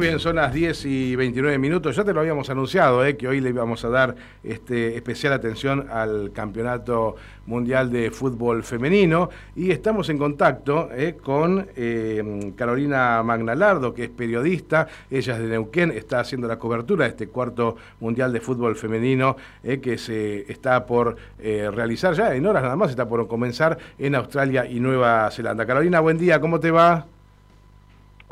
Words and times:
Bien, 0.00 0.18
son 0.18 0.36
las 0.36 0.52
10 0.54 0.86
y 0.86 1.14
29 1.14 1.58
minutos. 1.58 1.94
Ya 1.94 2.04
te 2.04 2.14
lo 2.14 2.20
habíamos 2.20 2.48
anunciado, 2.48 3.04
eh, 3.04 3.16
que 3.16 3.28
hoy 3.28 3.40
le 3.40 3.50
íbamos 3.50 3.84
a 3.84 3.90
dar 3.90 4.16
este, 4.42 4.96
especial 4.96 5.34
atención 5.34 5.86
al 5.90 6.32
Campeonato 6.32 7.16
Mundial 7.44 7.90
de 7.90 8.10
Fútbol 8.10 8.62
Femenino. 8.62 9.28
Y 9.54 9.70
estamos 9.70 10.08
en 10.08 10.16
contacto 10.16 10.88
eh, 10.92 11.16
con 11.22 11.68
eh, 11.76 12.52
Carolina 12.56 13.22
Magnalardo, 13.22 13.92
que 13.92 14.04
es 14.04 14.10
periodista. 14.10 14.88
Ella 15.10 15.34
es 15.34 15.40
de 15.40 15.48
Neuquén, 15.48 15.90
está 15.90 16.20
haciendo 16.20 16.48
la 16.48 16.58
cobertura 16.58 17.04
de 17.04 17.10
este 17.10 17.28
cuarto 17.28 17.76
Mundial 18.00 18.32
de 18.32 18.40
Fútbol 18.40 18.76
Femenino 18.76 19.36
que 19.82 19.98
se 19.98 20.50
está 20.50 20.86
por 20.86 21.16
realizar 21.38 22.14
ya 22.14 22.34
en 22.34 22.46
horas 22.46 22.62
nada 22.62 22.76
más, 22.76 22.90
está 22.90 23.06
por 23.08 23.26
comenzar 23.28 23.76
en 23.98 24.14
Australia 24.14 24.64
y 24.64 24.80
Nueva 24.80 25.30
Zelanda. 25.30 25.66
Carolina, 25.66 26.00
buen 26.00 26.16
día, 26.16 26.40
¿cómo 26.40 26.58
te 26.58 26.70
va? 26.70 27.06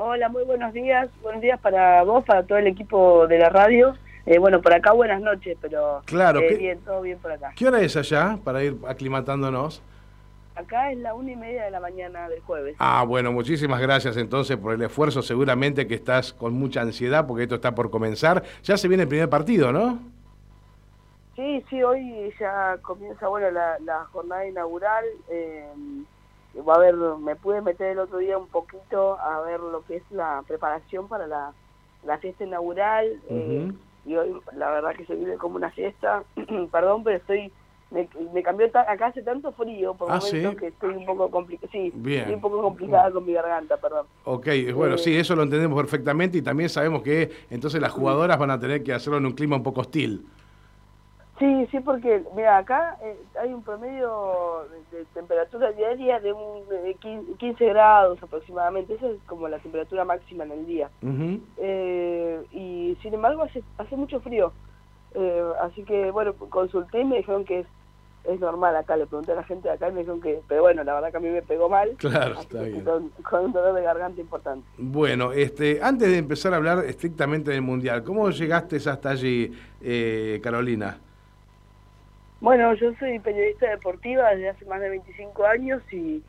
Hola, 0.01 0.29
muy 0.29 0.45
buenos 0.45 0.73
días. 0.73 1.09
Buenos 1.23 1.43
días 1.43 1.59
para 1.59 2.05
vos, 2.05 2.25
para 2.25 2.45
todo 2.45 2.57
el 2.57 2.69
equipo 2.69 3.27
de 3.27 3.37
la 3.37 3.49
radio. 3.49 3.97
Eh, 4.27 4.39
bueno, 4.39 4.63
por 4.63 4.73
acá 4.73 4.93
buenas 4.93 5.21
noches, 5.21 5.59
pero 5.61 6.03
claro, 6.05 6.39
eh, 6.39 6.55
bien, 6.57 6.79
todo 6.85 7.01
bien 7.01 7.19
por 7.19 7.33
acá. 7.33 7.53
¿Qué 7.57 7.67
hora 7.67 7.81
es 7.81 7.97
allá 7.97 8.39
para 8.45 8.63
ir 8.63 8.77
aclimatándonos? 8.87 9.83
Acá 10.55 10.93
es 10.93 10.99
la 10.99 11.15
una 11.15 11.33
y 11.33 11.37
media 11.37 11.65
de 11.65 11.73
la 11.73 11.81
mañana 11.81 12.29
del 12.29 12.41
jueves. 12.43 12.77
Ah, 12.79 13.05
bueno, 13.09 13.33
muchísimas 13.33 13.81
gracias 13.81 14.17
entonces 14.17 14.57
por 14.57 14.75
el 14.75 14.83
esfuerzo. 14.83 15.21
Seguramente 15.21 15.89
que 15.89 15.97
estás 15.97 16.33
con 16.33 16.55
mucha 16.55 16.81
ansiedad 16.81 17.27
porque 17.27 17.43
esto 17.43 17.57
está 17.57 17.75
por 17.75 17.91
comenzar. 17.91 18.45
Ya 18.63 18.77
se 18.77 18.87
viene 18.87 19.03
el 19.03 19.09
primer 19.09 19.29
partido, 19.29 19.73
¿no? 19.73 19.99
Sí, 21.35 21.65
sí, 21.71 21.83
hoy 21.83 22.33
ya 22.39 22.77
comienza, 22.83 23.27
bueno, 23.27 23.51
la, 23.51 23.81
la 23.81 24.05
jornada 24.13 24.47
inaugural. 24.47 25.05
Eh, 25.29 25.65
a 26.67 26.79
ver, 26.79 26.95
me 26.95 27.37
pude 27.37 27.61
meter 27.61 27.93
el 27.93 27.99
otro 27.99 28.19
día 28.19 28.39
un 28.39 28.49
poquito 28.49 29.19
a 29.19 29.41
ver 29.43 29.61
lo 29.61 29.85
que 29.85 29.97
es 29.97 30.03
la 30.11 30.43
preparación 30.47 31.09
para 31.09 31.27
la, 31.27 31.53
la 32.05 32.19
fiesta 32.19 32.45
inaugural 32.45 33.21
eh, 33.29 33.73
y 34.05 34.17
hoy 34.17 34.41
la 34.57 34.71
verdad 34.71 34.95
que 34.97 35.07
se 35.07 35.15
vive 35.15 35.37
como 35.37 35.57
una 35.57 35.71
fiesta, 35.71 36.23
perdón, 36.73 37.05
pero 37.05 37.17
estoy 37.17 37.53
me, 37.91 38.43
cambió 38.43 38.67
acá 38.67 39.07
hace 39.07 39.23
tanto 39.23 39.51
frío 39.53 39.95
por 39.95 40.11
ah, 40.11 40.19
momentos 40.19 40.57
que 40.57 40.67
estoy 40.67 40.95
un 40.95 41.07
poco 41.07 41.31
complicada 41.31 41.73
sí, 41.73 41.87
estoy 41.87 42.35
un 42.35 42.41
poco 42.41 42.61
complicada 42.61 43.11
con 43.11 43.25
mi 43.25 43.33
garganta, 43.33 43.79
perdón. 43.79 44.07
Ok, 44.25 44.47
bueno, 44.75 44.99
sí, 44.99 45.15
eh, 45.15 45.21
eso 45.21 45.35
lo 45.35 45.43
entendemos 45.43 45.79
perfectamente 45.81 46.37
y 46.37 46.43
también 46.43 46.69
sabemos 46.69 47.03
que 47.03 47.31
entonces 47.49 47.81
las 47.81 47.93
jugadoras 47.93 48.39
van 48.39 48.51
a 48.51 48.61
tener 48.61 48.83
que 48.83 48.93
hacerlo 48.93 49.17
en 49.17 49.27
un 49.27 49.33
clima 49.33 49.57
un 49.57 49.63
poco 49.63 49.81
hostil. 49.81 50.27
Sí, 51.39 51.69
sí, 51.71 51.79
porque, 51.81 52.25
mira, 52.35 52.59
acá 52.59 52.99
eh, 53.01 53.17
hay 53.41 53.53
un 53.53 53.63
promedio 53.63 54.67
de, 54.91 55.05
temperatura 55.15 55.71
diaria 55.71 56.19
de, 56.19 56.33
un, 56.33 56.63
15 57.39 57.65
grados 57.67 58.21
aproximadamente, 58.21 58.95
esa 58.95 59.07
es 59.07 59.19
como 59.27 59.47
la 59.47 59.59
temperatura 59.61 60.05
máxima 60.05 60.45
en 60.45 60.53
el 60.53 60.67
día. 60.67 60.91
Eh, 61.59 62.43
y 62.51 62.99
sin 63.03 63.15
embargo 63.15 63.45
hace, 63.45 63.63
hace 63.79 63.97
mucho 63.97 64.21
frío, 64.21 64.53
eh, 65.15 65.45
así 65.63 65.85
que, 65.85 66.11
bueno, 66.11 66.35
consulté 66.35 67.03
y 67.03 67.05
me 67.05 67.19
dijeron 67.19 67.45
que 67.45 67.61
es, 67.61 67.67
es 68.25 68.41
normal 68.41 68.75
acá, 68.75 68.97
le 68.97 69.07
pregunté 69.07 69.31
a 69.31 69.37
la 69.37 69.45
gente 69.45 69.69
de 69.69 69.75
acá 69.75 69.89
y 69.89 69.93
me 69.93 70.01
dijeron 70.01 70.21
que, 70.21 70.41
pero 70.49 70.63
bueno, 70.63 70.83
la 70.83 70.95
verdad 70.95 71.13
que 71.13 71.17
a 71.19 71.21
mí 71.21 71.29
me 71.29 71.43
pegó 71.43 71.69
mal. 71.69 71.91
Claro, 71.99 72.41
está 72.41 72.63
bien. 72.63 72.85
Con, 72.85 73.11
con, 73.23 73.45
un 73.45 73.53
dolor 73.53 73.75
de 73.75 73.83
garganta 73.83 74.21
importante. 74.21 74.67
Bueno, 74.77 75.33
este, 75.33 75.79
antes 75.81 76.09
de 76.09 76.19
empezar 76.19 76.53
a 76.53 76.57
hablar 76.57 76.85
estrictamente 76.85 77.53
del 77.53 77.63
Mundial, 77.63 78.03
¿cómo 78.03 78.29
llegaste 78.29 78.77
hasta 78.77 79.11
allí, 79.11 79.53
Carolina? 80.43 80.99
Bueno, 82.41 82.73
yo 82.75 82.95
soy 83.01 83.19
periodista 83.19 83.69
deportiva 83.69 84.31
desde 84.31 84.51
hace 84.51 84.65
más 84.67 84.81
de 84.81 84.91
25 84.91 85.45
años 85.45 85.83
y 85.93 86.23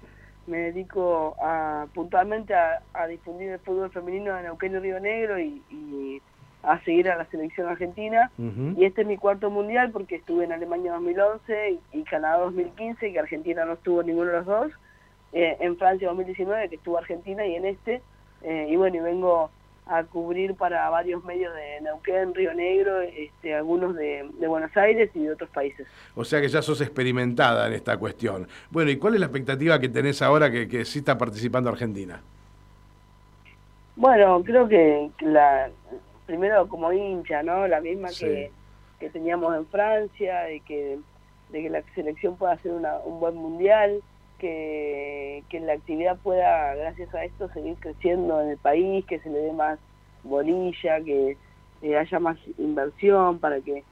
me 0.47 0.57
dedico 0.57 1.36
a, 1.39 1.86
puntualmente 1.93 2.53
a, 2.55 3.08
difundir 3.08 3.52
el 3.52 3.59
fútbol 3.59 3.92
femenino 3.92 4.36
en 4.36 4.45
Neuquén 4.45 4.73
y 4.73 4.80
Río 4.80 4.99
Negro 4.99 5.39
y, 5.39 6.21
a 6.61 6.77
seguir 6.83 7.09
a 7.09 7.15
la 7.15 7.23
selección 7.25 7.69
argentina. 7.69 8.31
Y 8.75 8.83
este 8.83 9.02
es 9.03 9.08
mi 9.08 9.15
cuarto 9.15 9.49
mundial 9.49 9.92
porque 9.92 10.15
estuve 10.15 10.43
en 10.43 10.52
Alemania 10.52 10.92
2011 10.93 11.80
y, 11.93 12.03
Canadá 12.03 12.39
2015, 12.39 13.14
que 13.14 13.19
Argentina 13.19 13.64
no 13.64 13.73
estuvo 13.73 14.03
ninguno 14.03 14.31
de 14.31 14.37
los 14.37 14.45
dos. 14.45 14.71
Eh, 15.31 15.55
en 15.59 15.77
Francia 15.77 16.08
2019, 16.09 16.69
que 16.69 16.75
estuvo 16.75 16.98
Argentina, 16.98 17.45
y 17.45 17.55
en 17.55 17.65
este. 17.65 18.02
Eh, 18.42 18.67
y 18.69 18.75
bueno, 18.75 18.98
y 18.98 18.99
vengo 18.99 19.52
a 19.86 20.04
cubrir 20.04 20.56
para 20.56 20.90
varios 20.90 21.23
medios 21.23 21.54
de 21.56 21.82
Neuquén, 21.82 22.34
Río 22.34 22.54
Negro, 22.54 23.02
este, 23.02 23.56
algunos 23.56 23.95
de, 23.95 24.30
Buenos 24.48 24.76
Aires 24.78 25.10
y 25.16 25.23
de 25.23 25.32
otros 25.32 25.50
países. 25.50 25.88
O 26.16 26.23
sea 26.23 26.42
que 26.42 26.48
ya 26.48 26.62
sos 26.62 26.82
experimentada 26.82 27.67
en 27.67 27.73
esta 27.73 27.98
cuestión. 27.98 28.48
Bueno, 28.70 28.92
¿y 28.92 28.98
cuál 28.98 29.16
es 29.16 29.20
la 29.20 29.26
expectativa 29.26 29.80
que 29.80 29.90
tenés 29.90 30.22
ahora 30.22 30.52
que, 30.52 30.67
que 30.67 30.86
sí 30.86 31.00
está 31.00 31.17
participando 31.17 31.70
Argentina? 31.70 32.22
Bueno, 33.95 34.42
creo 34.44 34.67
que 34.67 35.10
la 35.22 35.70
primero 36.30 36.67
como 36.67 36.94
hincha, 36.94 37.42
¿no? 37.42 37.67
La 37.67 37.82
misma 37.82 38.10
que, 38.10 38.52
que, 39.00 39.10
teníamos 39.10 39.56
en 39.56 39.66
Francia, 39.66 40.42
de 40.42 40.60
que, 40.60 41.00
de 41.50 41.64
que 41.64 41.70
la 41.72 41.82
selección 41.96 42.38
pueda 42.38 42.54
hacer 42.54 42.72
una, 42.72 43.00
un 43.00 43.20
buen 43.20 43.34
mundial 43.34 44.00
que, 44.39 45.44
que 45.50 45.60
la 45.60 45.73
actividad 45.73 46.17
pueda, 46.17 46.73
gracias 46.76 47.14
a 47.14 47.23
esto, 47.23 47.50
seguir 47.50 47.76
creciendo 47.80 48.42
en 48.42 48.50
el 48.50 48.58
país, 48.58 49.05
que 49.05 49.20
se 49.20 49.30
le 49.30 49.39
dé 49.39 49.54
más 49.54 49.80
bolilla, 50.23 51.00
que 51.02 51.38
haya 51.98 52.20
más 52.20 52.38
inversión 52.58 53.39
para 53.39 53.61
que 53.61 53.83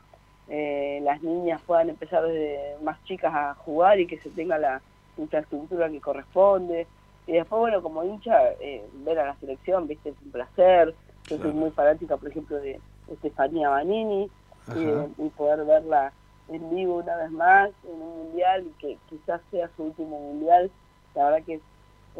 eh, 0.49 0.99
las 1.03 1.21
niñas 1.21 1.61
puedan 1.65 1.89
empezar 1.89 2.23
desde 2.23 2.77
más 2.81 3.03
chicas 3.03 3.33
a 3.33 3.53
jugar 3.55 3.99
y 3.99 4.07
que 4.07 4.19
se 4.19 4.29
tenga 4.29 4.57
la 4.57 4.81
infraestructura 5.17 5.89
que 5.89 6.01
corresponde. 6.01 6.87
Y 7.27 7.33
después, 7.33 7.59
bueno, 7.59 7.81
como 7.81 8.03
hincha, 8.03 8.51
eh, 8.61 8.83
ver 9.05 9.19
a 9.19 9.25
la 9.27 9.35
selección, 9.35 9.87
viste, 9.87 10.09
es 10.09 10.15
un 10.23 10.31
placer. 10.31 10.95
Yo 11.27 11.37
soy 11.37 11.51
muy 11.51 11.71
fanática, 11.71 12.15
por 12.15 12.29
ejemplo, 12.29 12.57
de 12.57 12.79
Estefanía 13.11 13.69
Banini 13.69 14.29
y, 14.75 15.23
y 15.23 15.29
poder 15.29 15.65
verla 15.65 16.13
en 16.49 16.69
vivo 16.69 16.95
una 16.97 17.15
vez 17.17 17.31
más 17.31 17.69
en 17.83 18.01
un 18.01 18.17
mundial 18.25 18.65
y 18.65 18.69
que 18.79 18.97
quizás 19.09 19.41
sea 19.51 19.69
su 19.75 19.83
último 19.83 20.19
mundial, 20.19 20.71
la 21.15 21.25
verdad 21.25 21.45
que 21.45 21.55
es, 21.55 21.61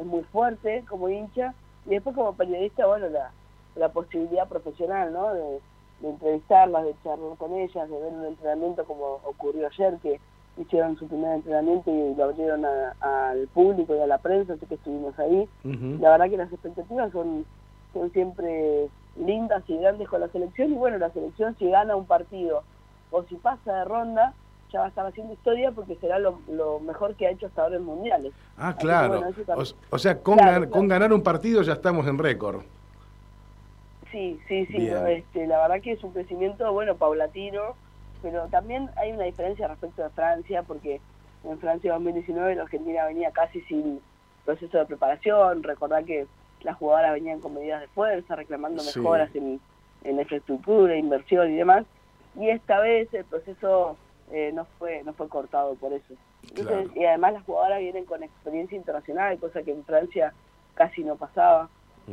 muy 0.06 0.24
fuerte 0.26 0.84
como 0.88 1.10
hincha. 1.10 1.56
Y 1.86 1.92
después 1.92 2.16
como 2.16 2.34
periodista, 2.34 2.86
bueno, 2.86 3.10
la, 3.10 3.32
la 3.76 3.90
posibilidad 3.90 4.48
profesional, 4.48 5.12
¿no? 5.12 5.34
De, 5.34 5.60
entrevistarlas, 6.04 6.86
de 6.86 6.94
charlar 7.04 7.36
con 7.40 7.56
ellas, 7.56 7.90
de 7.90 8.00
ver 8.00 8.14
un 8.14 8.26
entrenamiento 8.26 8.86
como 8.86 9.20
ocurrió 9.24 9.66
ayer, 9.66 9.98
que 10.04 10.20
hicieron 10.58 10.96
su 10.98 11.08
primer 11.08 11.38
entrenamiento 11.38 11.90
y 11.90 12.14
lo 12.14 12.26
abrieron 12.26 12.64
al 13.00 13.48
público 13.48 13.96
y 13.96 14.00
a 14.00 14.06
la 14.06 14.20
prensa, 14.20 14.54
así 14.54 14.68
que 14.68 14.76
estuvimos 14.76 15.18
ahí. 15.18 15.50
La 16.00 16.12
verdad 16.12 16.30
que 16.30 16.38
las 16.38 16.54
expectativas 16.54 17.12
son, 17.12 17.46
son 17.94 18.12
siempre 18.12 18.90
lindas 19.16 19.64
y 19.68 19.78
grandes 19.78 20.08
con 20.08 20.22
la 20.22 20.28
selección 20.28 20.72
y 20.72 20.76
bueno, 20.76 21.00
la 21.00 21.10
selección 21.10 21.56
si 21.58 21.68
gana 21.68 21.96
un 21.96 22.06
partido 22.06 22.62
o 23.12 23.24
si 23.24 23.36
pasa 23.36 23.74
de 23.74 23.86
ronda, 23.86 24.34
ya 24.72 24.80
va 24.80 24.86
a 24.86 24.90
estar 24.90 25.06
haciendo 25.06 25.34
historia 25.34 25.72
porque 25.72 25.96
será 25.96 26.20
lo, 26.20 26.40
mejor 26.82 27.16
que 27.16 27.28
ha 27.28 27.32
hecho 27.32 27.48
hasta 27.48 27.64
ahora 27.64 27.78
en 27.78 27.84
mundiales. 27.84 28.34
Ah, 28.58 28.76
claro. 28.78 29.24
o, 29.90 30.00
sea, 30.00 30.22
con, 30.22 30.38
ganar 30.88 31.14
un 31.14 31.24
partido 31.24 31.62
ya 31.62 31.74
estamos 31.74 32.06
en 32.08 32.18
récord. 32.18 32.62
Sí, 34.12 34.40
sí, 34.48 34.66
sí. 34.68 34.90
este, 35.10 35.48
la 35.48 35.60
verdad 35.60 35.82
que 35.82 35.92
es 35.94 36.04
un 36.04 36.12
crecimiento, 36.12 36.72
bueno, 36.72 36.96
paulatino, 36.96 37.76
pero 38.22 38.48
también 38.48 38.90
hay 38.96 39.12
una 39.12 39.26
diferencia 39.26 39.68
respecto 39.68 40.04
a 40.04 40.10
Francia 40.10 40.64
porque 40.64 41.02
en 41.44 41.60
Francia 41.60 41.94
2019 41.94 42.56
la 42.56 42.64
Argentina 42.64 43.06
venía 43.06 43.32
casi 43.32 43.62
sin 43.62 44.00
proceso 44.46 44.78
de 44.78 44.86
preparación. 44.86 45.64
Recordar 45.64 46.04
que 46.06 46.26
las 46.62 46.78
jugadoras 46.78 47.14
venían 47.14 47.40
con 47.40 47.54
medidas 47.54 47.82
de 47.82 47.88
fuerza, 47.90 48.36
reclamando 48.36 48.84
mejoras 48.84 49.34
en, 49.36 49.60
en 50.04 50.20
infraestructura, 50.20 50.96
inversión 50.96 51.52
y 51.52 51.58
demás 51.58 51.86
y 52.38 52.50
esta 52.50 52.80
vez 52.80 53.14
el 53.14 53.26
proceso 53.26 53.98
eh, 54.32 54.52
no 54.54 54.66
fue 54.78 55.04
no 55.04 55.14
fue 55.14 55.28
cortado 55.28 55.76
por 55.76 55.94
eso. 55.94 56.14
y 56.96 57.04
además 57.06 57.34
las 57.34 57.44
jugadoras 57.44 57.80
vienen 57.80 58.06
con 58.06 58.24
experiencia 58.24 58.78
internacional, 58.78 59.38
cosa 59.40 59.64
que 59.64 59.72
en 59.72 59.84
Francia 59.84 60.34
casi 60.76 61.04
no 61.04 61.16
pasaba, 61.16 61.70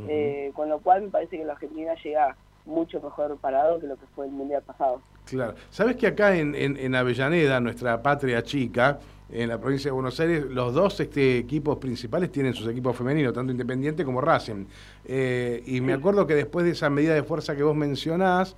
eh, 0.08 0.50
con 0.54 0.68
lo 0.68 0.80
cual 0.80 1.02
me 1.02 1.08
parece 1.08 1.38
que 1.38 1.44
la 1.44 1.52
Argentina 1.52 1.94
llega 2.02 2.36
mucho 2.66 3.00
mejor 3.00 3.36
parado 3.36 3.78
que 3.78 3.86
lo 3.86 3.96
que 3.96 4.06
fue 4.14 4.26
el 4.26 4.32
Mundial 4.32 4.62
pasado. 4.62 5.00
Claro. 5.26 5.54
Sabes 5.70 5.96
que 5.96 6.06
acá 6.06 6.34
en, 6.36 6.54
en, 6.54 6.94
Avellaneda, 6.94 7.60
nuestra 7.60 8.02
patria 8.02 8.42
chica, 8.42 8.98
en 9.30 9.48
la 9.48 9.58
provincia 9.58 9.88
de 9.88 9.92
Buenos 9.92 10.18
Aires, 10.20 10.44
los 10.44 10.74
dos 10.74 11.00
este, 11.00 11.38
equipos 11.38 11.78
principales 11.78 12.30
tienen 12.30 12.54
sus 12.54 12.68
equipos 12.68 12.96
femeninos, 12.96 13.32
tanto 13.32 13.52
Independiente 13.52 14.04
como 14.04 14.20
Racing. 14.20 14.66
Eh, 15.04 15.62
y 15.66 15.80
me 15.80 15.94
acuerdo 15.94 16.26
que 16.26 16.34
después 16.34 16.64
de 16.64 16.72
esa 16.72 16.90
medida 16.90 17.14
de 17.14 17.22
fuerza 17.22 17.56
que 17.56 17.62
vos 17.62 17.76
mencionás, 17.76 18.56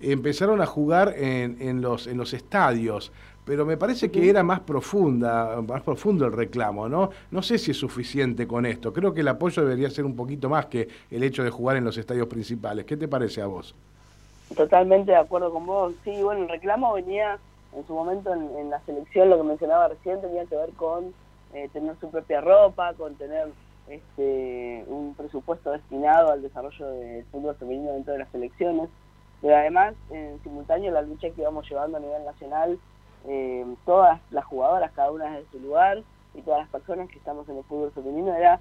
empezaron 0.00 0.60
a 0.60 0.66
jugar 0.66 1.14
en, 1.16 1.56
en, 1.60 1.80
los, 1.80 2.06
en 2.06 2.16
los 2.18 2.32
estadios, 2.32 3.12
pero 3.46 3.64
me 3.64 3.76
parece 3.76 4.10
que 4.10 4.28
era 4.28 4.42
más 4.42 4.60
profunda, 4.60 5.62
más 5.62 5.80
profundo 5.82 6.26
el 6.26 6.32
reclamo, 6.32 6.88
¿no? 6.88 7.10
No 7.30 7.42
sé 7.42 7.58
si 7.58 7.70
es 7.70 7.76
suficiente 7.76 8.46
con 8.46 8.66
esto. 8.66 8.92
Creo 8.92 9.14
que 9.14 9.20
el 9.20 9.28
apoyo 9.28 9.62
debería 9.62 9.88
ser 9.88 10.04
un 10.04 10.16
poquito 10.16 10.48
más 10.48 10.66
que 10.66 10.88
el 11.12 11.22
hecho 11.22 11.44
de 11.44 11.50
jugar 11.50 11.76
en 11.76 11.84
los 11.84 11.96
estadios 11.96 12.26
principales. 12.26 12.84
¿Qué 12.84 12.96
te 12.96 13.06
parece 13.06 13.40
a 13.40 13.46
vos? 13.46 13.74
Totalmente 14.56 15.12
de 15.12 15.18
acuerdo 15.18 15.52
con 15.52 15.64
vos. 15.64 15.94
Sí, 16.02 16.20
bueno, 16.22 16.42
el 16.42 16.48
reclamo 16.48 16.92
venía 16.94 17.38
en 17.76 17.86
su 17.86 17.94
momento 17.94 18.32
en, 18.32 18.68
la 18.68 18.80
selección, 18.80 19.30
lo 19.30 19.36
que 19.36 19.44
mencionaba 19.44 19.88
recién, 19.88 20.20
tenía 20.20 20.44
que 20.46 20.56
ver 20.56 20.70
con 20.70 21.14
eh, 21.54 21.68
tener 21.72 21.94
su 22.00 22.10
propia 22.10 22.40
ropa, 22.40 22.94
con 22.94 23.14
tener 23.14 23.48
este, 23.88 24.84
un 24.88 25.14
presupuesto 25.14 25.70
destinado 25.70 26.32
al 26.32 26.42
desarrollo 26.42 26.90
del 26.90 27.24
fútbol 27.26 27.54
femenino 27.54 27.92
dentro 27.92 28.14
de 28.14 28.20
las 28.20 28.30
selecciones. 28.30 28.88
Pero 29.46 29.58
además, 29.58 29.94
en 30.10 30.42
simultáneo, 30.42 30.90
la 30.90 31.02
lucha 31.02 31.30
que 31.30 31.42
íbamos 31.42 31.70
llevando 31.70 31.98
a 31.98 32.00
nivel 32.00 32.24
nacional, 32.24 32.80
eh, 33.28 33.64
todas 33.84 34.20
las 34.32 34.44
jugadoras, 34.44 34.90
cada 34.90 35.12
una 35.12 35.30
desde 35.30 35.48
su 35.52 35.60
lugar, 35.60 36.02
y 36.34 36.42
todas 36.42 36.62
las 36.62 36.68
personas 36.68 37.08
que 37.08 37.18
estamos 37.18 37.48
en 37.48 37.58
el 37.58 37.62
fútbol 37.62 37.92
femenino, 37.92 38.34
era 38.34 38.58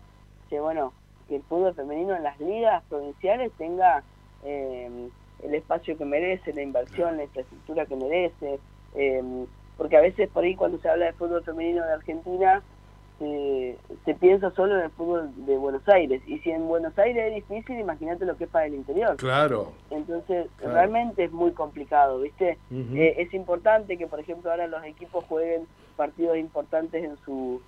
que, 0.48 0.60
bueno, 0.60 0.94
que 1.28 1.38
el 1.38 1.42
fútbol 1.42 1.74
femenino 1.74 2.16
en 2.16 2.22
las 2.22 2.40
ligas 2.40 2.84
provinciales 2.88 3.52
tenga 3.58 4.04
eh, 4.44 5.10
el 5.42 5.56
espacio 5.56 5.98
que 5.98 6.06
merece, 6.06 6.54
la 6.54 6.62
inversión, 6.62 7.18
la 7.18 7.24
infraestructura 7.24 7.88
que 7.88 7.96
merece, 7.96 8.60
eh, 8.94 9.48
porque 9.78 9.98
a 9.98 10.02
veces 10.02 10.30
por 10.30 10.44
ahí 10.44 10.56
cuando 10.56 10.78
se 10.78 10.88
habla 10.88 11.08
de 11.08 11.14
fútbol 11.14 11.44
femenino 11.44 11.84
de 11.84 11.94
Argentina, 11.94 12.62
se 13.18 14.16
piensa 14.20 14.52
solo 14.52 14.76
en 14.76 14.82
el 14.86 14.90
fútbol 14.92 15.32
de 15.46 15.58
Buenos 15.58 15.88
Aires. 15.88 16.22
Y 16.28 16.40
si 16.40 16.52
en 16.52 16.68
Buenos 16.68 16.98
Aires 17.00 17.28
es 17.30 17.36
difícil, 17.36 17.80
imagínate 17.80 18.26
lo 18.26 18.38
que 18.38 18.44
es 18.44 18.50
para 18.50 18.66
el 18.66 18.76
interior. 18.76 19.16
Claro. 19.16 19.72
Entonces, 19.90 20.48
realmente 20.60 21.24
es 21.24 21.32
muy 21.32 21.52
complicado, 21.52 22.20
¿viste? 22.20 22.58
Eh, 22.72 23.16
es 23.18 23.34
importante 23.34 23.98
que, 23.98 24.08
por 24.08 24.20
ejemplo, 24.20 24.52
ahora 24.52 24.68
los 24.68 24.84
equipos 24.84 25.24
jueguen 25.26 25.66
partidos 25.96 26.38
importantes 26.38 27.04
en 27.04 27.18
su 27.24 27.62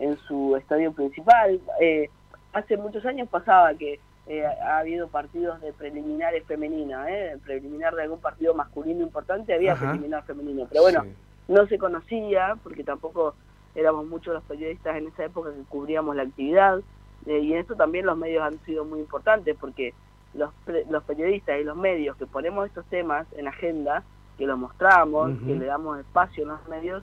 en 0.00 0.16
su 0.26 0.56
estadio 0.56 0.92
principal. 0.92 1.60
Eh, 1.80 2.10
hace 2.52 2.76
muchos 2.76 3.04
años 3.04 3.28
pasaba 3.28 3.74
que 3.74 4.00
eh, 4.26 4.44
ha 4.44 4.78
habido 4.78 5.08
partidos 5.08 5.60
de 5.60 5.72
preliminares 5.72 6.44
femeninas, 6.44 7.08
¿eh? 7.08 7.36
preliminar 7.44 7.94
de 7.94 8.02
algún 8.02 8.20
partido 8.20 8.54
masculino 8.54 9.02
importante 9.02 9.54
había 9.54 9.76
preliminar 9.76 10.24
femenino, 10.24 10.66
pero 10.68 10.82
bueno, 10.82 11.04
no 11.48 11.66
se 11.66 11.78
conocía 11.78 12.56
porque 12.62 12.84
tampoco 12.84 13.34
éramos 13.74 14.06
muchos 14.06 14.34
los 14.34 14.42
periodistas 14.44 14.96
en 14.96 15.08
esa 15.08 15.24
época 15.24 15.50
que 15.52 15.62
cubríamos 15.68 16.16
la 16.16 16.22
actividad 16.22 16.80
eh, 17.26 17.38
y 17.38 17.52
en 17.52 17.60
esto 17.60 17.74
también 17.74 18.06
los 18.06 18.16
medios 18.16 18.42
han 18.42 18.58
sido 18.64 18.84
muy 18.84 19.00
importantes 19.00 19.56
porque 19.60 19.94
los, 20.34 20.50
los 20.88 21.02
periodistas 21.04 21.60
y 21.60 21.64
los 21.64 21.76
medios 21.76 22.16
que 22.16 22.26
ponemos 22.26 22.66
estos 22.66 22.84
temas 22.86 23.26
en 23.36 23.48
agenda, 23.48 24.04
que 24.38 24.46
los 24.46 24.58
mostramos, 24.58 25.32
que 25.46 25.54
le 25.54 25.66
damos 25.66 25.98
espacio 25.98 26.44
en 26.44 26.50
los 26.50 26.68
medios, 26.68 27.02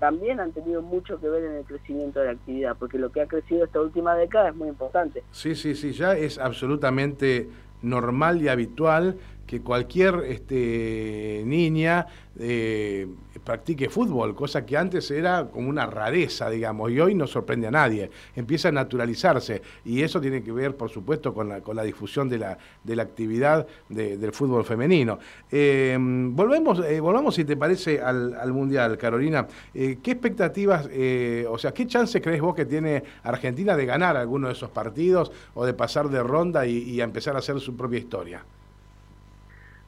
también 0.00 0.40
han 0.40 0.50
tenido 0.50 0.82
mucho 0.82 1.20
que 1.20 1.28
ver 1.28 1.44
en 1.44 1.52
el 1.58 1.64
crecimiento 1.64 2.18
de 2.18 2.26
la 2.26 2.32
actividad, 2.32 2.76
porque 2.76 2.98
lo 2.98 3.12
que 3.12 3.20
ha 3.20 3.26
crecido 3.26 3.64
esta 3.64 3.80
última 3.80 4.16
década 4.16 4.48
es 4.48 4.56
muy 4.56 4.68
importante. 4.68 5.22
Sí, 5.30 5.54
sí, 5.54 5.76
sí, 5.76 5.92
ya 5.92 6.16
es 6.16 6.38
absolutamente 6.38 7.48
normal 7.82 8.42
y 8.42 8.48
habitual 8.48 9.16
que 9.52 9.60
cualquier 9.60 10.24
este, 10.28 11.42
niña 11.44 12.06
eh, 12.38 13.06
practique 13.44 13.90
fútbol, 13.90 14.34
cosa 14.34 14.64
que 14.64 14.78
antes 14.78 15.10
era 15.10 15.50
como 15.50 15.68
una 15.68 15.84
rareza, 15.84 16.48
digamos, 16.48 16.90
y 16.90 16.98
hoy 16.98 17.14
no 17.14 17.26
sorprende 17.26 17.66
a 17.66 17.70
nadie, 17.70 18.10
empieza 18.34 18.68
a 18.68 18.72
naturalizarse, 18.72 19.60
y 19.84 20.00
eso 20.00 20.22
tiene 20.22 20.42
que 20.42 20.52
ver, 20.52 20.74
por 20.74 20.88
supuesto, 20.88 21.34
con 21.34 21.50
la, 21.50 21.60
con 21.60 21.76
la 21.76 21.82
difusión 21.82 22.30
de 22.30 22.38
la, 22.38 22.56
de 22.82 22.96
la 22.96 23.02
actividad 23.02 23.66
del 23.90 24.32
fútbol 24.32 24.64
femenino. 24.64 25.18
Eh, 25.50 25.98
volvemos, 26.00 26.82
eh, 26.86 26.98
volvamos, 27.00 27.34
si 27.34 27.44
te 27.44 27.54
parece, 27.54 28.00
al, 28.00 28.54
Mundial, 28.54 28.96
Carolina. 28.96 29.46
¿Qué 29.74 30.00
expectativas, 30.02 30.86
o 30.86 31.58
sea, 31.58 31.74
qué 31.74 31.86
chance 31.86 32.22
crees 32.22 32.40
vos 32.40 32.54
que 32.54 32.64
tiene 32.64 33.02
Argentina 33.22 33.76
de 33.76 33.84
ganar 33.84 34.16
alguno 34.16 34.46
de 34.46 34.54
esos 34.54 34.70
partidos 34.70 35.30
o 35.52 35.66
de 35.66 35.74
pasar 35.74 36.08
de 36.08 36.22
ronda 36.22 36.64
y 36.64 36.98
empezar 37.02 37.36
a 37.36 37.40
hacer 37.40 37.60
su 37.60 37.76
propia 37.76 37.98
historia? 37.98 38.42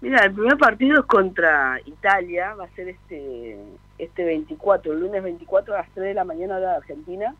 Mira, 0.04 0.22
el 0.22 0.34
primer 0.34 0.58
partido 0.58 1.00
es 1.00 1.06
contra 1.06 1.80
Italia, 1.86 2.54
va 2.54 2.64
a 2.64 2.74
ser 2.74 2.90
este 2.90 3.56
este 3.96 4.22
24, 4.22 4.92
el 4.92 5.00
lunes 5.00 5.22
24 5.22 5.72
a 5.72 5.78
las 5.78 5.90
3 5.94 6.08
de 6.08 6.12
la 6.14 6.24
mañana 6.24 6.58
hora 6.58 6.72
de 6.72 6.76
Argentina. 6.76 7.34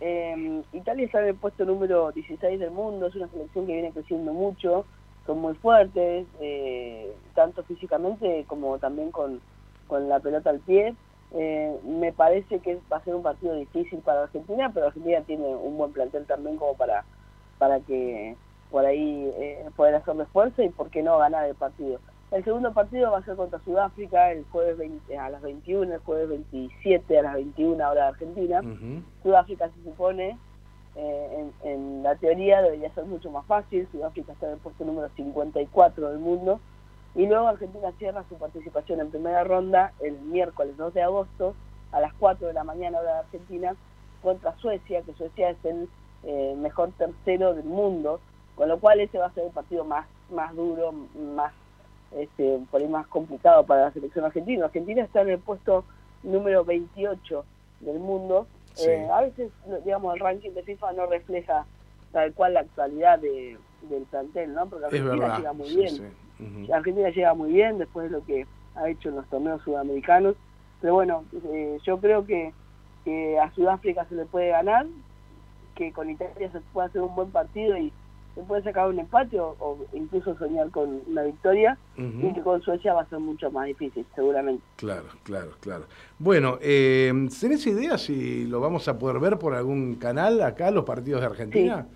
Em, 0.00 0.64
Italia 0.72 1.06
está 1.06 1.22
en 1.22 1.28
el 1.28 1.36
puesto 1.36 1.64
número 1.64 2.10
16 2.10 2.58
del 2.58 2.72
mundo, 2.72 3.06
es 3.06 3.14
una 3.14 3.28
selección 3.28 3.68
que 3.68 3.72
viene 3.74 3.92
creciendo 3.92 4.32
mucho, 4.32 4.84
son 5.26 5.38
muy 5.38 5.54
fuertes, 5.54 6.26
eh, 6.40 7.14
tanto 7.36 7.62
físicamente 7.62 8.44
como 8.48 8.80
también 8.80 9.12
con, 9.12 9.40
con 9.86 10.08
la 10.08 10.18
pelota 10.18 10.50
al 10.50 10.58
pie. 10.58 10.92
Eh, 11.34 11.78
me 11.84 12.12
parece 12.12 12.58
que 12.58 12.80
va 12.92 12.96
a 12.96 13.04
ser 13.04 13.14
un 13.14 13.22
partido 13.22 13.54
difícil 13.54 14.00
para 14.00 14.24
Argentina, 14.24 14.72
pero 14.74 14.88
Argentina 14.88 15.20
tiene 15.20 15.46
un 15.46 15.78
buen 15.78 15.92
plantel 15.92 16.26
también 16.26 16.56
como 16.56 16.76
para, 16.76 17.04
para 17.58 17.78
que 17.78 18.34
por 18.70 18.84
ahí 18.84 19.30
eh, 19.36 19.68
poder 19.76 19.94
hacerle 19.96 20.24
esfuerzo 20.24 20.62
y 20.62 20.68
por 20.68 20.90
qué 20.90 21.02
no 21.02 21.18
ganar 21.18 21.46
el 21.46 21.54
partido. 21.54 22.00
El 22.32 22.42
segundo 22.42 22.72
partido 22.72 23.12
va 23.12 23.18
a 23.18 23.24
ser 23.24 23.36
contra 23.36 23.60
Sudáfrica 23.60 24.32
el 24.32 24.44
jueves 24.50 24.76
20, 24.78 25.16
a 25.16 25.30
las 25.30 25.42
21, 25.42 25.94
el 25.94 26.00
jueves 26.00 26.28
27 26.28 27.18
a 27.18 27.22
las 27.22 27.34
21 27.34 27.88
hora 27.88 28.02
de 28.02 28.08
Argentina. 28.08 28.62
Sudáfrica 29.22 29.70
se 29.70 29.84
supone, 29.84 30.36
eh, 30.96 31.50
en, 31.62 32.02
la 32.02 32.16
teoría 32.16 32.62
debería 32.62 32.92
ser 32.94 33.04
mucho 33.04 33.30
más 33.30 33.46
fácil, 33.46 33.86
Sudáfrica 33.92 34.32
está 34.32 34.46
en 34.46 34.54
el 34.54 34.58
puesto 34.58 34.84
número 34.84 35.08
54 35.14 36.10
del 36.10 36.18
mundo. 36.18 36.60
Y 37.14 37.26
luego 37.26 37.46
Argentina 37.46 37.92
cierra 37.98 38.24
su 38.28 38.34
participación 38.34 39.00
en 39.00 39.10
primera 39.10 39.44
ronda 39.44 39.92
el 40.00 40.18
miércoles 40.20 40.76
2 40.76 40.94
de 40.94 41.02
agosto 41.02 41.54
a 41.92 42.00
las 42.00 42.12
4 42.14 42.48
de 42.48 42.52
la 42.52 42.64
mañana 42.64 42.98
hora 42.98 43.12
de 43.12 43.18
Argentina 43.20 43.76
contra 44.20 44.56
Suecia, 44.56 45.02
que 45.02 45.14
Suecia 45.14 45.50
es 45.50 45.64
el 45.64 45.88
eh, 46.24 46.56
mejor 46.58 46.90
tercero 46.98 47.54
del 47.54 47.64
mundo 47.64 48.20
con 48.56 48.68
lo 48.68 48.78
cual 48.78 49.00
ese 49.00 49.18
va 49.18 49.26
a 49.26 49.34
ser 49.34 49.44
el 49.44 49.52
partido 49.52 49.84
más, 49.84 50.06
más 50.30 50.54
duro, 50.56 50.92
más 51.34 51.52
este, 52.12 52.58
por 52.70 52.80
ahí 52.80 52.88
más 52.88 53.06
complicado 53.06 53.64
para 53.64 53.82
la 53.82 53.92
selección 53.92 54.24
argentina. 54.24 54.64
Argentina 54.64 55.02
está 55.02 55.20
en 55.20 55.30
el 55.30 55.38
puesto 55.38 55.84
número 56.22 56.64
28 56.64 57.44
del 57.80 57.98
mundo. 57.98 58.46
Eh, 58.86 59.08
a 59.12 59.20
veces, 59.20 59.50
digamos, 59.84 60.14
el 60.14 60.20
ranking 60.20 60.50
de 60.50 60.62
FIFA 60.62 60.92
no 60.94 61.06
refleja 61.06 61.66
tal 62.12 62.32
cual 62.32 62.54
la 62.54 62.60
actualidad 62.60 63.18
de, 63.18 63.58
del 63.82 64.02
plantel, 64.04 64.54
¿no? 64.54 64.66
Porque 64.66 64.86
Argentina 64.86 65.36
llega 65.36 65.52
muy 65.52 65.76
bien. 65.76 66.12
Argentina 66.72 67.10
llega 67.10 67.34
muy 67.34 67.52
bien 67.52 67.78
después 67.78 68.10
de 68.10 68.18
lo 68.18 68.24
que 68.24 68.46
ha 68.74 68.88
hecho 68.88 69.08
en 69.10 69.16
los 69.16 69.26
torneos 69.28 69.62
sudamericanos. 69.62 70.36
Pero 70.80 70.94
bueno, 70.94 71.24
eh, 71.52 71.78
yo 71.84 71.98
creo 71.98 72.26
que, 72.26 72.52
que 73.04 73.38
a 73.38 73.50
Sudáfrica 73.52 74.04
se 74.06 74.14
le 74.14 74.26
puede 74.26 74.48
ganar, 74.48 74.86
que 75.74 75.92
con 75.92 76.08
Italia 76.08 76.50
se 76.52 76.60
puede 76.72 76.88
hacer 76.88 77.02
un 77.02 77.14
buen 77.14 77.30
partido 77.30 77.76
y 77.76 77.92
se 78.36 78.42
puede 78.42 78.62
sacar 78.62 78.88
un 78.88 78.98
empate 78.98 79.40
o, 79.40 79.78
incluso 79.94 80.36
soñar 80.36 80.70
con 80.70 81.00
una 81.06 81.22
victoria 81.22 81.78
y 81.96 82.34
que 82.34 82.42
con 82.42 82.60
Suecia 82.60 82.92
va 82.92 83.00
a 83.00 83.08
ser 83.08 83.18
mucho 83.18 83.50
más 83.50 83.66
difícil, 83.66 84.04
seguramente. 84.14 84.62
Claro, 84.76 85.06
claro, 85.22 85.52
claro. 85.60 85.86
Bueno, 86.18 86.58
eh, 86.60 87.10
¿tenés 87.40 87.66
idea 87.66 87.96
si 87.96 88.46
lo 88.46 88.60
vamos 88.60 88.86
a 88.88 88.98
poder 88.98 89.20
ver 89.20 89.38
por 89.38 89.54
algún 89.54 89.94
canal 89.94 90.42
acá, 90.42 90.70
los 90.70 90.84
partidos 90.84 91.22
de 91.22 91.26
Argentina? 91.26 91.86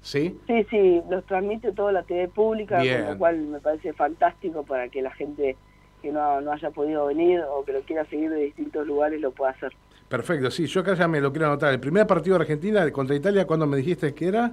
Sí. 0.00 0.40
¿Sí? 0.46 0.66
Sí, 0.70 1.02
los 1.10 1.22
transmite 1.26 1.72
toda 1.72 1.92
la 1.92 2.02
TV 2.02 2.28
pública, 2.28 2.78
con 2.78 3.12
lo 3.12 3.18
cual 3.18 3.38
me 3.42 3.60
parece 3.60 3.92
fantástico 3.92 4.62
para 4.62 4.88
que 4.88 5.02
la 5.02 5.10
gente 5.10 5.58
que 6.00 6.10
no, 6.10 6.40
no 6.40 6.52
haya 6.52 6.70
podido 6.70 7.04
venir 7.04 7.42
o 7.42 7.62
que 7.62 7.74
lo 7.74 7.82
quiera 7.82 8.06
seguir 8.06 8.30
de 8.30 8.44
distintos 8.44 8.86
lugares 8.86 9.20
lo 9.20 9.32
pueda 9.32 9.50
hacer. 9.50 9.72
Perfecto, 10.08 10.50
sí, 10.50 10.66
yo 10.66 10.80
acá 10.80 10.94
ya 10.94 11.06
me 11.06 11.20
lo 11.20 11.30
quiero 11.30 11.48
anotar. 11.48 11.74
El 11.74 11.78
primer 11.78 12.06
partido 12.06 12.38
de 12.38 12.44
Argentina 12.44 12.90
contra 12.90 13.14
Italia, 13.14 13.46
¿cuándo 13.46 13.66
me 13.66 13.76
dijiste 13.76 14.14
que 14.14 14.28
era? 14.28 14.50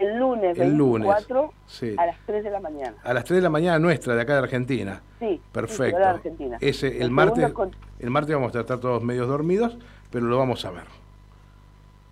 El 0.00 0.18
lunes 0.18 0.58
el 0.58 0.76
24 0.76 1.52
a 1.96 2.06
las 2.06 2.16
3 2.26 2.44
de 2.44 2.50
la 2.50 2.60
mañana. 2.60 2.94
A 3.02 3.12
las 3.12 3.24
3 3.24 3.38
de 3.38 3.42
la 3.42 3.50
mañana 3.50 3.78
nuestra, 3.78 4.14
de 4.14 4.22
acá 4.22 4.34
de 4.34 4.38
Argentina. 4.40 5.02
Sí. 5.18 5.40
Perfecto. 5.52 6.04
Argentina. 6.04 6.58
Ese, 6.60 7.02
el, 7.02 7.10
martes, 7.10 7.52
el 7.98 8.10
martes 8.10 8.34
vamos 8.34 8.54
a 8.54 8.60
estar 8.60 8.78
todos 8.78 9.02
medios 9.02 9.28
dormidos, 9.28 9.76
pero 10.10 10.26
lo 10.26 10.38
vamos 10.38 10.64
a 10.64 10.70
ver. 10.70 10.84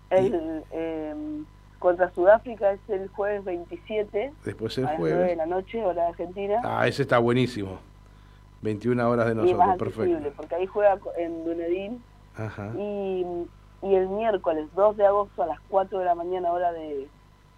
El, 0.09 0.63
em, 0.71 1.45
contra 1.79 2.11
Sudáfrica 2.11 2.71
es 2.71 2.79
el 2.89 3.07
jueves 3.09 3.43
27. 3.45 4.33
Después 4.43 4.77
el 4.77 4.87
jueves. 4.87 5.13
A 5.13 5.17
las 5.17 5.17
9 5.17 5.29
de 5.29 5.35
la 5.35 5.45
noche, 5.45 5.83
hora 5.83 6.03
de 6.03 6.09
Argentina. 6.09 6.61
Ah, 6.63 6.87
ese 6.87 7.03
está 7.03 7.19
buenísimo. 7.19 7.79
21 8.61 9.09
horas 9.09 9.27
de 9.27 9.35
nosotros, 9.35 9.77
perfecto. 9.77 10.29
Porque 10.35 10.55
ahí 10.55 10.65
juega 10.65 10.97
en 11.17 11.45
Dunedin. 11.45 12.03
Ajá. 12.35 12.71
Y, 12.77 13.25
y 13.81 13.95
el 13.95 14.09
miércoles 14.09 14.67
2 14.75 14.97
de 14.97 15.05
agosto 15.05 15.43
a 15.43 15.47
las 15.47 15.59
4 15.69 15.99
de 15.99 16.05
la 16.05 16.15
mañana, 16.15 16.51
hora 16.51 16.71
de 16.71 17.07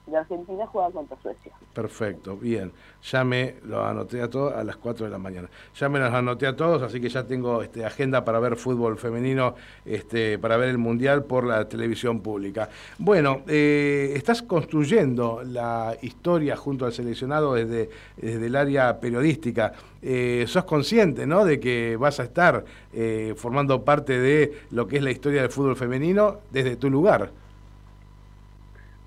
de 0.10 0.18
Argentina 0.18 0.66
juega 0.68 0.92
contra 0.92 1.18
Suecia. 1.22 1.52
Perfecto, 1.74 2.36
bien. 2.38 2.72
Ya 3.04 3.24
me 3.24 3.56
lo 3.64 3.86
anoté 3.86 4.22
a 4.22 4.30
todos 4.30 4.54
a 4.54 4.64
las 4.64 4.78
4 4.78 5.06
de 5.06 5.12
la 5.12 5.18
mañana. 5.18 5.50
Ya 5.76 5.88
me 5.90 6.00
los 6.00 6.14
anoté 6.14 6.48
a 6.48 6.56
todos, 6.56 6.82
así 6.82 7.00
que 7.00 7.10
ya 7.10 7.26
tengo 7.26 7.62
este, 7.62 7.86
agenda 7.86 8.26
para 8.26 8.40
ver 8.40 8.56
fútbol 8.56 8.98
femenino, 8.98 9.56
este, 9.86 10.38
para 10.38 10.58
ver 10.58 10.70
el 10.70 10.78
Mundial 10.78 11.24
por 11.24 11.46
la 11.46 11.68
televisión 11.70 12.22
pública. 12.22 12.70
Bueno, 12.98 13.42
eh, 13.48 14.14
estás 14.16 14.42
construyendo 14.42 15.42
la 15.46 15.96
historia 16.02 16.56
junto 16.56 16.86
al 16.86 16.94
seleccionado 16.94 17.54
desde, 17.54 17.90
desde 18.18 18.46
el 18.46 18.56
área 18.56 19.00
periodística. 19.00 19.74
Eh, 20.02 20.46
sos 20.48 20.64
consciente 20.64 21.26
¿no? 21.26 21.46
de 21.46 21.60
que 21.60 21.98
vas 21.98 22.20
a 22.20 22.24
estar 22.24 22.64
eh, 22.94 23.34
formando 23.36 23.84
parte 23.84 24.20
de 24.20 24.54
lo 24.72 24.88
que 24.88 24.98
es 24.98 25.04
la 25.04 25.12
historia 25.12 25.42
del 25.42 25.52
fútbol 25.52 25.76
femenino 25.76 26.40
desde 26.52 26.76
tu 26.76 26.90
lugar. 26.90 27.32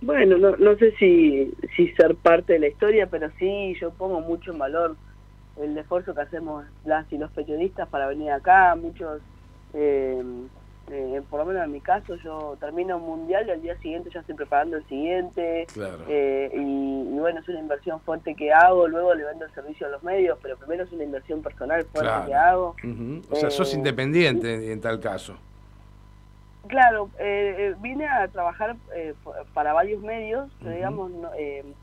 Bueno, 0.03 0.37
no, 0.37 0.57
no 0.57 0.77
sé 0.77 0.93
si, 0.99 1.55
si 1.77 1.89
ser 1.93 2.17
parte 2.17 2.55
de 2.55 2.59
la 2.59 2.69
historia, 2.69 3.07
pero 3.07 3.31
sí 3.39 3.75
yo 3.81 3.91
pongo 3.93 4.21
mucho 4.21 4.51
en 4.53 4.59
valor 4.59 4.97
el 5.61 5.79
esfuerzo 5.79 6.15
que 6.15 6.23
hacemos 6.23 6.65
las 6.85 7.11
y 7.13 7.19
los 7.19 7.31
periodistas 7.31 7.89
para 7.89 8.09
venir 8.09 8.31
acá, 8.31 8.75
muchos, 8.75 9.21
eh, 9.75 10.23
eh, 10.91 11.23
por 11.31 11.41
lo 11.41 11.47
menos 11.47 11.65
en 11.65 11.71
mi 11.71 11.81
caso, 11.81 12.17
yo 12.17 12.57
termino 12.59 12.97
un 12.97 13.05
mundial 13.05 13.47
y 13.47 13.51
al 13.53 13.63
día 13.63 13.79
siguiente 13.79 14.11
ya 14.13 14.21
estoy 14.21 14.35
preparando 14.35 14.77
el 14.77 14.85
siguiente, 14.89 15.67
eh, 16.09 16.51
y, 16.53 17.19
bueno, 17.19 17.39
es 17.39 17.49
una 17.49 17.61
inversión 17.61 18.01
fuerte 18.01 18.35
que 18.35 18.53
hago, 18.53 18.89
luego 18.89 19.15
le 19.15 19.25
vendo 19.25 19.45
el 19.45 19.53
servicio 19.53 19.87
a 19.87 19.91
los 19.91 20.03
medios, 20.03 20.37
pero 20.43 20.57
primero 20.57 20.83
es 20.83 20.93
una 20.93 21.05
inversión 21.05 21.43
personal 21.43 21.85
fuerte 21.85 22.27
que 22.27 22.35
hago. 22.35 22.75
O 23.31 23.37
sea, 23.37 23.51
sos 23.51 23.73
independiente 23.75 24.73
en 24.73 24.81
tal 24.81 24.99
caso. 24.99 25.37
Claro, 26.69 27.11
eh, 27.19 27.55
eh, 27.59 27.75
vine 27.81 28.07
a 28.07 28.29
trabajar 28.29 28.77
eh, 28.95 29.15
para 29.53 29.73
varios 29.73 30.01
medios, 30.01 30.49
pero 30.61 30.75
digamos, 30.75 31.11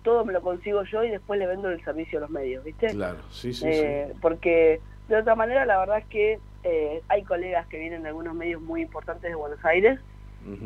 todo 0.03 0.23
me 0.23 0.31
lo 0.31 0.41
consigo 0.41 0.83
yo 0.83 1.03
y 1.03 1.09
después 1.09 1.39
le 1.39 1.47
vendo 1.47 1.69
el 1.69 1.83
servicio 1.83 2.19
a 2.19 2.21
los 2.21 2.29
medios, 2.29 2.63
¿viste? 2.63 2.87
Claro, 2.87 3.17
sí, 3.29 3.53
sí, 3.53 3.67
Porque 4.21 4.79
de 5.09 5.17
otra 5.17 5.35
manera, 5.35 5.65
la 5.65 5.79
verdad 5.79 5.99
es 5.99 6.05
que 6.05 6.39
hay 7.09 7.23
colegas 7.23 7.67
que 7.67 7.79
vienen 7.79 8.03
de 8.03 8.09
algunos 8.09 8.33
medios 8.35 8.61
muy 8.61 8.81
importantes 8.81 9.29
de 9.29 9.35
Buenos 9.35 9.63
Aires 9.65 9.99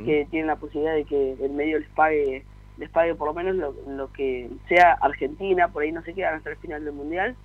que 0.06 0.28
tienen 0.30 0.48
la 0.48 0.56
posibilidad 0.56 0.94
de 0.94 1.04
que 1.04 1.34
el 1.42 1.52
medio 1.52 1.80
les 1.80 1.90
pague 1.90 2.46
les 2.78 2.90
pague 2.90 3.16
por 3.16 3.28
lo 3.28 3.34
menos 3.34 3.56
lo, 3.88 4.14
que 4.14 4.50
sea 4.68 4.94
Argentina, 4.94 5.68
por 5.68 5.84
ahí 5.84 5.92
no 5.92 6.04
se 6.04 6.14
quedan 6.14 6.36
hasta 6.36 6.52
el 6.52 6.58
final 6.58 6.86
del 6.86 6.94
Mundial, 6.94 7.36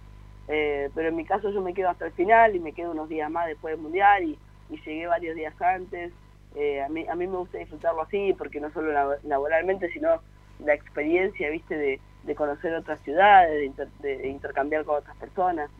pero 0.46 1.08
en 1.08 1.16
mi 1.16 1.24
caso 1.24 1.50
yo 1.50 1.62
me 1.62 1.72
quedo 1.72 1.88
hasta 1.88 2.06
el 2.06 2.12
final 2.12 2.54
y 2.54 2.60
me 2.60 2.72
quedo 2.72 2.90
unos 2.90 3.08
días 3.08 3.30
más 3.30 3.46
después 3.46 3.74
del 3.74 3.82
Mundial 3.82 4.24
y, 4.24 4.38
y 4.70 4.80
llegué 4.82 5.06
varios 5.06 5.34
días 5.34 5.60
antes. 5.60 6.12
Eh, 6.54 6.82
a, 6.82 6.88
mí, 6.88 7.06
a 7.08 7.14
mí 7.14 7.26
me 7.26 7.36
gusta 7.36 7.58
disfrutarlo 7.58 8.02
así, 8.02 8.34
porque 8.36 8.60
no 8.60 8.70
solo 8.72 9.16
laboralmente, 9.24 9.90
sino 9.92 10.20
la 10.64 10.74
experiencia, 10.74 11.50
viste, 11.50 11.76
de, 11.76 12.00
conocer 12.34 12.74
otras 12.74 13.00
ciudades, 13.00 13.72
de, 14.00 14.28
intercambiar 14.28 14.84
con 14.84 14.96
otras 14.96 15.16
personas, 15.16 15.70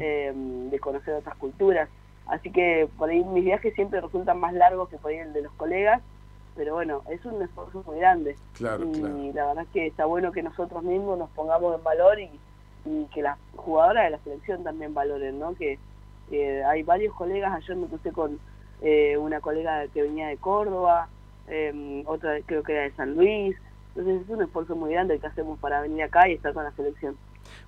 eh, 0.00 0.32
de 0.34 0.78
conocer 0.80 1.14
otras 1.14 1.36
culturas. 1.36 1.88
Así 2.28 2.50
que 2.50 2.88
por 2.96 3.10
ahí 3.10 3.24
mis 3.24 3.44
viajes 3.44 3.74
siempre 3.74 4.00
resultan 4.00 4.38
más 4.38 4.52
largos 4.52 4.88
que 4.88 4.98
por 4.98 5.10
ahí 5.10 5.18
el 5.18 5.32
de 5.32 5.42
los 5.42 5.52
colegas, 5.52 6.02
pero 6.58 6.74
bueno, 6.74 7.02
es 7.08 7.24
un 7.24 7.40
esfuerzo 7.40 7.82
muy 7.86 7.98
grande. 7.98 8.36
y 8.58 9.32
la 9.32 9.46
verdad 9.46 9.64
es 9.64 9.68
que 9.70 9.86
está 9.86 10.04
bueno 10.06 10.32
que 10.32 10.42
nosotros 10.42 10.82
mismos 10.82 11.18
nos 11.18 11.30
pongamos 11.30 11.76
en 11.76 11.84
valor 11.84 12.18
y, 12.20 12.30
que 13.12 13.20
las 13.20 13.38
jugadoras 13.54 14.04
de 14.04 14.10
la 14.10 14.18
selección 14.20 14.64
también 14.64 14.94
valoren, 14.94 15.38
¿no? 15.38 15.54
Que, 15.54 15.78
hay 16.66 16.82
varios 16.82 17.14
colegas, 17.14 17.54
ayer 17.54 17.76
me 17.76 17.86
puse 17.86 18.12
con 18.12 18.38
eh, 18.82 19.16
una 19.16 19.40
colega 19.40 19.86
que 19.88 20.02
venía 20.02 20.28
de 20.28 20.36
Córdoba, 20.36 21.08
em, 21.48 22.02
otra 22.06 22.38
creo 22.46 22.62
que 22.62 22.72
era 22.72 22.82
de 22.82 22.92
San 22.92 23.14
Luis. 23.14 23.56
Entonces 23.96 24.22
es 24.22 24.28
un 24.28 24.42
esfuerzo 24.42 24.76
muy 24.76 24.92
grande 24.92 25.18
que 25.18 25.26
hacemos 25.26 25.58
para 25.58 25.80
venir 25.80 26.02
acá 26.02 26.28
y 26.28 26.34
estar 26.34 26.52
con 26.52 26.64
la 26.64 26.72
selección. 26.72 27.16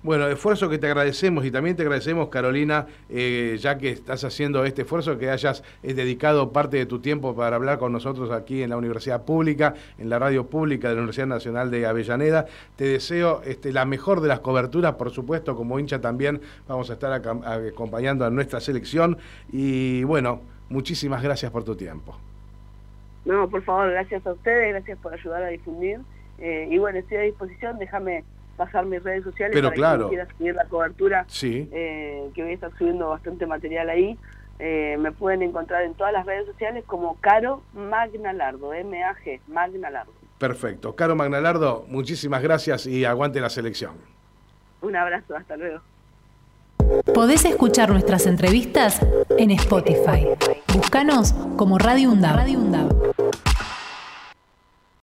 Bueno, 0.03 0.27
esfuerzo 0.27 0.67
que 0.67 0.79
te 0.79 0.87
agradecemos 0.87 1.45
y 1.45 1.51
también 1.51 1.75
te 1.75 1.83
agradecemos, 1.83 2.29
Carolina, 2.29 2.87
eh, 3.09 3.57
ya 3.59 3.77
que 3.77 3.91
estás 3.91 4.23
haciendo 4.23 4.65
este 4.65 4.81
esfuerzo, 4.81 5.17
que 5.17 5.29
hayas 5.29 5.63
eh, 5.83 5.93
dedicado 5.93 6.51
parte 6.51 6.77
de 6.77 6.87
tu 6.87 6.99
tiempo 6.99 7.35
para 7.35 7.55
hablar 7.55 7.77
con 7.77 7.91
nosotros 7.91 8.31
aquí 8.31 8.63
en 8.63 8.71
la 8.71 8.77
Universidad 8.77 9.25
Pública, 9.25 9.75
en 9.99 10.09
la 10.09 10.17
radio 10.17 10.47
pública 10.47 10.89
de 10.89 10.95
la 10.95 11.01
Universidad 11.01 11.27
Nacional 11.27 11.69
de 11.69 11.85
Avellaneda. 11.85 12.47
Te 12.75 12.85
deseo 12.85 13.41
este, 13.45 13.71
la 13.71 13.85
mejor 13.85 14.21
de 14.21 14.27
las 14.27 14.39
coberturas, 14.39 14.95
por 14.95 15.11
supuesto, 15.11 15.55
como 15.55 15.77
hincha 15.77 16.01
también 16.01 16.41
vamos 16.67 16.89
a 16.89 16.93
estar 16.93 17.13
acompañando 17.13 18.25
a 18.25 18.31
nuestra 18.31 18.59
selección 18.59 19.17
y 19.51 20.03
bueno, 20.03 20.41
Muchísimas 20.71 21.21
gracias 21.21 21.51
por 21.51 21.65
tu 21.65 21.75
tiempo. 21.75 22.17
No, 23.25 23.49
por 23.49 23.61
favor, 23.63 23.91
gracias 23.91 24.25
a 24.25 24.31
ustedes, 24.31 24.69
gracias 24.69 24.97
por 24.99 25.13
ayudar 25.13 25.43
a 25.43 25.47
difundir. 25.47 25.99
Eh, 26.39 26.69
y 26.71 26.77
bueno, 26.77 26.97
estoy 26.97 27.17
a 27.17 27.21
disposición, 27.21 27.77
déjame 27.77 28.23
pasar 28.55 28.85
mis 28.85 29.03
redes 29.03 29.23
sociales 29.25 29.53
Pero 29.53 29.67
para 29.67 29.75
claro. 29.75 30.07
quien 30.07 30.21
quiera 30.21 30.37
seguir 30.37 30.55
la 30.55 30.65
cobertura, 30.65 31.25
sí. 31.27 31.69
Eh, 31.73 32.29
que 32.33 32.41
voy 32.41 32.51
a 32.51 32.53
estar 32.55 32.71
subiendo 32.77 33.09
bastante 33.09 33.45
material 33.45 33.89
ahí. 33.89 34.17
Eh, 34.59 34.95
me 34.97 35.11
pueden 35.11 35.41
encontrar 35.41 35.83
en 35.83 35.93
todas 35.93 36.13
las 36.13 36.25
redes 36.25 36.45
sociales 36.45 36.85
como 36.87 37.17
Caro 37.19 37.61
Magnalardo, 37.73 38.73
M-A-G, 38.73 39.41
Magnalardo. 39.47 40.13
Perfecto. 40.37 40.95
Caro 40.95 41.17
Magnalardo, 41.17 41.85
muchísimas 41.89 42.41
gracias 42.41 42.87
y 42.87 43.03
aguante 43.03 43.41
la 43.41 43.49
selección. 43.49 43.95
Un 44.81 44.95
abrazo, 44.95 45.35
hasta 45.35 45.57
luego. 45.57 45.81
Podés 47.13 47.45
escuchar 47.45 47.89
nuestras 47.89 48.25
entrevistas 48.25 48.99
en 49.37 49.51
Spotify. 49.51 50.27
Búscanos 50.73 51.33
como 51.57 51.77
Radio 51.77 52.11
UNDAB. 52.11 53.10